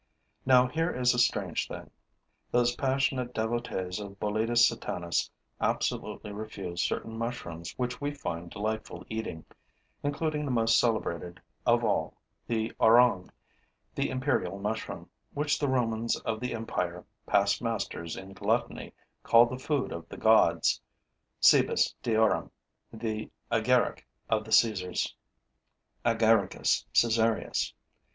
Now 0.47 0.65
here 0.65 0.89
is 0.89 1.13
a 1.13 1.19
strange 1.19 1.67
thing: 1.67 1.91
those 2.49 2.75
passionate 2.75 3.35
devotees 3.35 3.99
of 3.99 4.19
Boletus 4.19 4.67
Satanas 4.67 5.29
absolutely 5.59 6.31
refuse 6.31 6.81
certain 6.81 7.15
mushrooms 7.19 7.75
which 7.77 8.01
we 8.01 8.09
find 8.11 8.49
delightful 8.49 9.05
eating, 9.11 9.45
including 10.01 10.43
the 10.43 10.49
most 10.49 10.79
celebrated 10.79 11.39
of 11.67 11.83
all, 11.83 12.17
the 12.47 12.71
oronge, 12.79 13.29
the 13.93 14.09
imperial 14.09 14.57
mushroom, 14.57 15.07
which 15.35 15.59
the 15.59 15.67
Romans 15.69 16.15
of 16.21 16.39
the 16.39 16.55
empire, 16.55 17.05
past 17.27 17.61
masters 17.61 18.17
in 18.17 18.33
gluttony, 18.33 18.93
called 19.21 19.51
the 19.51 19.59
food 19.63 19.91
of 19.91 20.09
the 20.09 20.17
gods, 20.17 20.81
cibus 21.39 21.93
deorum, 22.01 22.49
the 22.91 23.29
agaric 23.51 24.07
of 24.31 24.45
the 24.45 24.51
Caesars, 24.51 25.15
Agaricus 26.03 26.87
caesareus. 26.91 27.73